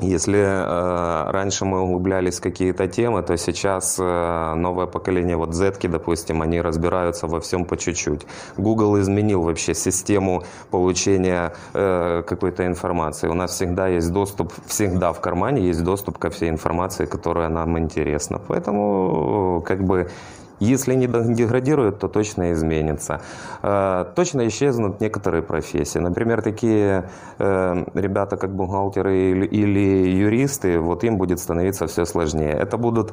Если 0.00 0.38
э, 0.38 1.30
раньше 1.30 1.64
мы 1.64 1.80
углублялись 1.80 2.38
в 2.38 2.42
какие-то 2.42 2.88
темы, 2.88 3.22
то 3.22 3.36
сейчас 3.36 3.96
э, 4.00 4.54
новое 4.54 4.86
поколение, 4.86 5.36
вот 5.36 5.54
Z, 5.54 5.74
допустим, 5.82 6.42
они 6.42 6.60
разбираются 6.60 7.26
во 7.26 7.40
всем 7.40 7.64
по 7.64 7.76
чуть-чуть. 7.76 8.26
Google 8.56 9.00
изменил 9.00 9.42
вообще 9.42 9.74
систему 9.74 10.42
получения 10.70 11.52
э, 11.74 12.22
какой-то 12.26 12.66
информации. 12.66 13.28
У 13.28 13.34
нас 13.34 13.52
всегда 13.52 13.86
есть 13.86 14.12
доступ, 14.12 14.52
всегда 14.66 15.12
в 15.12 15.20
кармане 15.20 15.62
есть 15.68 15.84
доступ 15.84 16.18
ко 16.18 16.30
всей 16.30 16.50
информации, 16.50 17.06
которая 17.06 17.48
нам 17.48 17.78
интересна. 17.78 18.40
Поэтому 18.48 19.62
как 19.66 19.84
бы 19.84 20.08
если 20.60 20.94
не 20.94 21.06
деградирует, 21.06 21.98
то 21.98 22.08
точно 22.08 22.52
изменится. 22.52 23.20
Э, 23.62 24.04
точно 24.14 24.46
исчезнут 24.48 25.00
некоторые 25.00 25.42
профессии. 25.42 25.98
Например, 25.98 26.42
такие 26.42 27.10
э, 27.38 27.84
ребята, 27.94 28.36
как 28.36 28.54
бухгалтеры 28.54 29.46
или 29.46 30.08
юристы, 30.08 30.78
вот 30.78 31.04
им 31.04 31.16
будет 31.16 31.38
становиться 31.40 31.86
все 31.86 32.04
сложнее. 32.04 32.52
Это 32.52 32.76
будут 32.76 33.12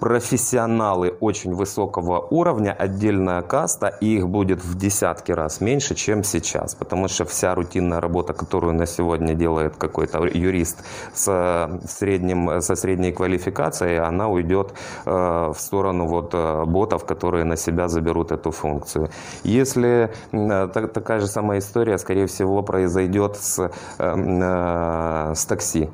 профессионалы 0.00 1.10
очень 1.20 1.54
высокого 1.54 2.20
уровня, 2.20 2.72
отдельная 2.72 3.42
каста, 3.42 3.88
и 3.88 4.16
их 4.16 4.28
будет 4.28 4.64
в 4.64 4.76
десятки 4.76 5.32
раз 5.32 5.60
меньше, 5.60 5.94
чем 5.94 6.22
сейчас. 6.24 6.74
Потому 6.74 7.08
что 7.08 7.24
вся 7.24 7.54
рутинная 7.54 8.00
работа, 8.00 8.32
которую 8.32 8.74
на 8.74 8.86
сегодня 8.86 9.34
делает 9.34 9.76
какой-то 9.76 10.24
юрист 10.24 10.84
с 11.14 11.80
средним, 11.88 12.60
со 12.60 12.74
средней 12.76 13.12
квалификацией, 13.12 13.98
она 13.98 14.28
уйдет 14.28 14.72
э, 15.04 15.10
в 15.10 15.56
сторону 15.58 16.06
вот, 16.06 16.30
э, 16.34 16.64
ботов, 16.64 17.04
которые 17.04 17.44
на 17.44 17.56
себя 17.56 17.88
заберут 17.88 18.32
эту 18.32 18.50
функцию. 18.50 19.10
Если 19.42 20.10
э, 20.32 20.68
так, 20.72 20.92
такая 20.92 21.20
же 21.20 21.26
самая 21.26 21.58
история, 21.58 21.98
скорее 21.98 22.26
всего, 22.26 22.62
произойдет 22.62 23.36
с, 23.36 23.58
э, 23.58 23.70
э, 23.98 25.34
с 25.34 25.44
такси. 25.46 25.90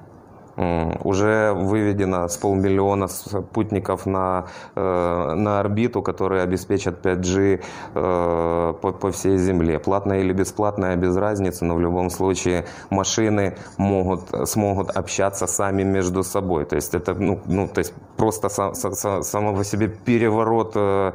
Уже 0.57 1.53
выведено 1.53 2.29
с 2.29 2.37
полмиллиона 2.37 3.09
спутников 3.09 4.07
на, 4.07 4.47
э, 4.77 5.35
на 5.35 5.61
орбиту, 5.61 6.03
которые 6.03 6.43
обеспечат 6.43 7.05
5G 7.05 7.61
э, 7.95 8.75
по, 8.81 8.93
по 8.93 9.11
всей 9.11 9.37
Земле. 9.39 9.79
Платное 9.79 10.21
или 10.21 10.33
бесплатное, 10.33 10.97
без 10.97 11.17
разницы, 11.17 11.65
но 11.65 11.75
в 11.75 11.81
любом 11.81 12.11
случае 12.11 12.67
машины 12.91 13.57
могут, 13.79 14.49
смогут 14.49 14.91
общаться 14.91 15.47
сами 15.47 15.83
между 15.83 16.23
собой. 16.23 16.65
То 16.65 16.77
есть 16.77 16.95
это 16.95 17.15
ну, 17.15 17.41
ну, 17.47 17.69
то 17.69 17.81
есть 17.81 17.95
просто 18.17 18.49
сам, 18.49 18.75
сам, 18.75 19.23
само 19.23 19.57
по 19.57 19.65
себе 19.65 19.89
переворот 19.89 20.73
э, 20.77 21.13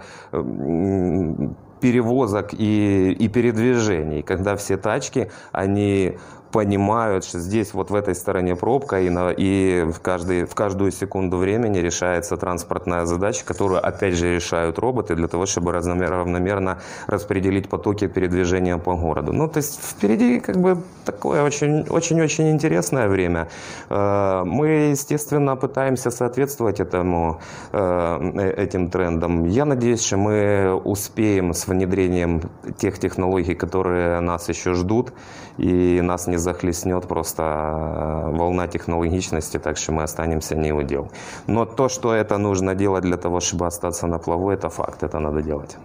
перевозок 1.79 2.53
и, 2.53 3.11
и 3.11 3.27
передвижений, 3.27 4.21
когда 4.21 4.55
все 4.55 4.77
тачки, 4.77 5.31
они 5.51 6.17
понимают, 6.51 7.25
что 7.25 7.39
здесь 7.39 7.73
вот 7.73 7.91
в 7.91 7.95
этой 7.95 8.15
стороне 8.15 8.55
пробка, 8.55 9.01
и, 9.01 9.09
на, 9.09 9.29
и 9.29 9.83
в, 9.83 9.99
каждый, 9.99 10.45
в 10.45 10.55
каждую 10.55 10.91
секунду 10.91 11.37
времени 11.37 11.77
решается 11.79 12.37
транспортная 12.37 13.05
задача, 13.05 13.45
которую 13.45 13.85
опять 13.85 14.15
же 14.15 14.35
решают 14.35 14.79
роботы 14.79 15.15
для 15.15 15.27
того, 15.27 15.45
чтобы 15.45 15.71
равномерно 15.71 16.79
распределить 17.07 17.69
потоки 17.69 18.07
передвижения 18.07 18.77
по 18.77 18.95
городу. 18.95 19.33
Ну, 19.33 19.47
то 19.47 19.57
есть 19.57 19.79
впереди 19.81 20.39
как 20.39 20.57
бы 20.57 20.77
такое 21.05 21.43
очень-очень 21.43 22.51
интересное 22.51 23.07
время. 23.07 23.47
Э, 23.89 24.43
мы, 24.45 24.89
естественно, 24.91 25.55
пытаемся 25.55 26.11
соответствовать 26.11 26.79
этому, 26.79 27.39
э, 27.71 28.53
этим 28.57 28.89
трендам. 28.89 29.45
Я 29.45 29.65
надеюсь, 29.65 30.03
что 30.03 30.17
мы 30.17 30.73
успеем 30.83 31.53
с 31.53 31.67
внедрением 31.67 32.41
тех 32.77 32.99
технологий, 32.99 33.55
которые 33.55 34.19
нас 34.19 34.49
еще 34.49 34.73
ждут, 34.73 35.13
и 35.57 36.01
нас 36.01 36.27
не 36.27 36.38
захлестнет 36.39 37.07
просто 37.07 37.43
э, 37.43 38.37
волна 38.37 38.67
технологичности, 38.67 39.59
так 39.59 39.77
что 39.77 39.91
мы 39.91 40.03
останемся 40.03 40.55
не 40.55 40.73
у 40.73 40.83
дел. 40.83 41.11
Но 41.47 41.65
то, 41.65 41.89
что 41.89 42.13
это 42.13 42.37
нужно 42.37 42.75
делать 42.75 43.03
для 43.03 43.17
того, 43.17 43.39
чтобы 43.39 43.67
остаться 43.67 44.07
на 44.07 44.19
плаву, 44.19 44.49
это 44.49 44.69
факт, 44.69 45.03
это 45.03 45.19
надо 45.19 45.41
делать. 45.41 45.77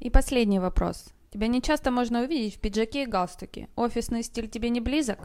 И 0.00 0.10
последний 0.10 0.60
вопрос. 0.60 1.06
Тебя 1.32 1.48
не 1.48 1.60
часто 1.60 1.90
можно 1.90 2.22
увидеть 2.22 2.56
в 2.56 2.60
пиджаке 2.60 3.02
и 3.02 3.06
галстуке. 3.06 3.68
Офисный 3.76 4.22
стиль 4.22 4.48
тебе 4.48 4.70
не 4.70 4.80
близок? 4.80 5.18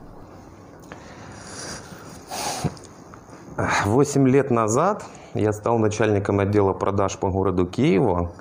Восемь 3.86 4.28
лет 4.28 4.52
назад 4.52 5.04
я 5.34 5.52
стал 5.52 5.80
начальником 5.80 6.40
отдела 6.40 6.74
продаж 6.74 7.18
по 7.18 7.30
городу 7.30 7.68
Киеву 7.68 8.32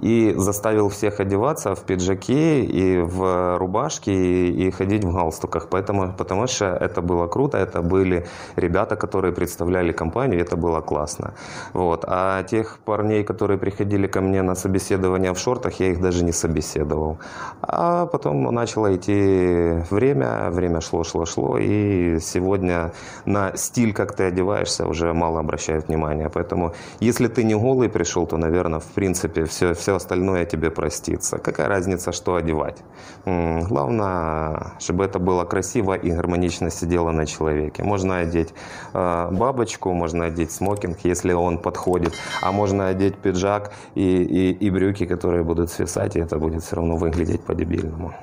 и 0.00 0.34
заставил 0.36 0.88
всех 0.88 1.20
одеваться 1.20 1.74
в 1.74 1.84
пиджаке 1.84 2.64
и 2.64 2.98
в 2.98 3.58
рубашке 3.58 4.12
и, 4.12 4.66
и 4.66 4.70
ходить 4.70 5.04
в 5.04 5.12
галстуках, 5.12 5.68
поэтому, 5.68 6.12
потому 6.16 6.46
что 6.46 6.66
это 6.66 7.00
было 7.02 7.26
круто, 7.26 7.58
это 7.58 7.82
были 7.82 8.26
ребята, 8.56 8.96
которые 8.96 9.32
представляли 9.32 9.92
компанию, 9.92 10.40
это 10.40 10.56
было 10.56 10.80
классно. 10.80 11.34
Вот. 11.72 12.04
А 12.06 12.42
тех 12.42 12.78
парней, 12.84 13.24
которые 13.24 13.58
приходили 13.58 14.06
ко 14.06 14.20
мне 14.20 14.42
на 14.42 14.54
собеседование 14.54 15.32
в 15.32 15.38
шортах, 15.38 15.80
я 15.80 15.88
их 15.88 16.00
даже 16.00 16.24
не 16.24 16.32
собеседовал. 16.32 17.18
А 17.62 18.06
потом 18.06 18.42
начало 18.54 18.94
идти 18.94 19.82
время, 19.90 20.50
время 20.50 20.80
шло, 20.80 21.04
шло, 21.04 21.24
шло, 21.26 21.58
и 21.58 22.18
сегодня 22.20 22.92
на 23.24 23.56
стиль, 23.56 23.92
как 23.92 24.14
ты 24.14 24.24
одеваешься, 24.24 24.86
уже 24.86 25.12
мало 25.12 25.40
обращают 25.40 25.88
внимания. 25.88 26.28
Поэтому, 26.28 26.72
если 27.00 27.28
ты 27.28 27.44
не 27.44 27.54
голый 27.54 27.88
пришел, 27.88 28.26
то, 28.26 28.36
наверное, 28.36 28.80
в 28.80 28.86
принципе, 28.94 29.44
все, 29.44 29.74
все 29.74 29.85
остальное 29.94 30.44
тебе 30.44 30.70
простится. 30.70 31.38
Какая 31.38 31.68
разница, 31.68 32.12
что 32.12 32.34
одевать? 32.34 32.82
Главное, 33.24 34.72
чтобы 34.78 35.04
это 35.04 35.18
было 35.18 35.44
красиво 35.44 35.94
и 35.94 36.10
гармонично 36.10 36.70
сидело 36.70 37.10
на 37.12 37.26
человеке. 37.26 37.82
Можно 37.82 38.18
одеть 38.18 38.54
э, 38.94 39.28
бабочку, 39.30 39.92
можно 39.92 40.26
одеть 40.26 40.52
смокинг, 40.52 40.98
если 41.04 41.32
он 41.32 41.58
подходит, 41.58 42.14
а 42.42 42.52
можно 42.52 42.88
одеть 42.88 43.16
пиджак 43.16 43.72
и, 43.94 44.22
и, 44.22 44.52
и 44.52 44.70
брюки, 44.70 45.06
которые 45.06 45.44
будут 45.44 45.70
свисать, 45.70 46.16
и 46.16 46.20
это 46.20 46.38
будет 46.38 46.62
все 46.62 46.76
равно 46.76 46.96
выглядеть 46.96 47.42
по-дебильному. 47.42 48.14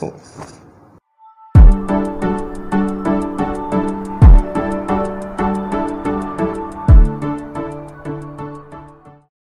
Ну, 0.00 0.12